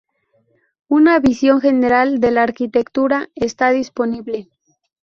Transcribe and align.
Una 0.87 1.19
visión 1.19 1.61
general 1.61 2.19
de 2.19 2.31
la 2.31 2.41
arquitectura 2.41 3.29
está 3.35 3.69
disponible. 3.69 4.49